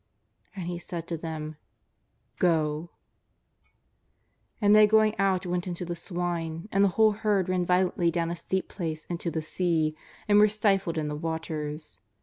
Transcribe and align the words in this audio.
And 0.55 0.65
He 0.65 0.79
said 0.79 1.05
to 1.09 1.15
them:'' 1.15 1.57
Go!" 2.49 2.89
And 4.59 4.75
they 4.75 4.87
going 4.87 5.13
out 5.19 5.45
went 5.45 5.67
into 5.67 5.85
the 5.85 5.95
swine, 5.95 6.67
and 6.71 6.83
the 6.83 6.87
whole 6.97 7.11
herd 7.11 7.47
ran 7.47 7.67
violently 7.67 8.09
down 8.09 8.31
a 8.31 8.35
steep 8.35 8.67
place 8.67 9.05
into 9.11 9.29
the 9.29 9.43
sea 9.43 9.95
and 10.27 10.39
were 10.39 10.47
stifled 10.47 10.97
in 10.97 11.07
the 11.07 11.15
waters. 11.15 12.01